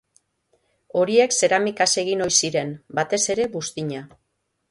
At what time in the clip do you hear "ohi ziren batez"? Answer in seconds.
2.27-3.23